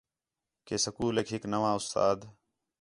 کہ 0.65 0.75
سکولیک 0.83 1.27
ہِک 1.33 1.43
نواں 1.51 1.75
اُستاد 1.77 2.19